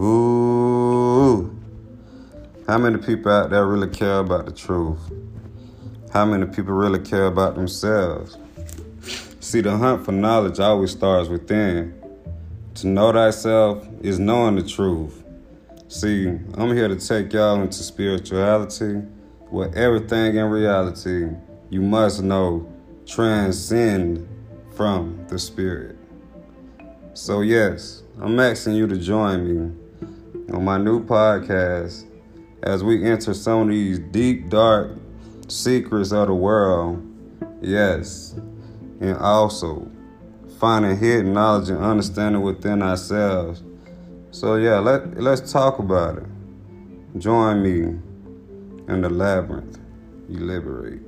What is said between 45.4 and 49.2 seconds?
talk about it. Join me in the